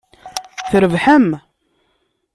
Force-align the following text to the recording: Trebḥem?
Trebḥem? 0.69 1.29